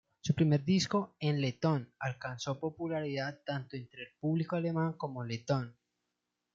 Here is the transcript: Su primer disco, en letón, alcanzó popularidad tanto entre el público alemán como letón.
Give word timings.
Su 0.21 0.33
primer 0.33 0.65
disco, 0.65 1.13
en 1.19 1.39
letón, 1.39 1.93
alcanzó 1.99 2.59
popularidad 2.59 3.39
tanto 3.45 3.75
entre 3.77 4.01
el 4.01 4.09
público 4.19 4.55
alemán 4.55 4.93
como 4.93 5.23
letón. 5.23 5.77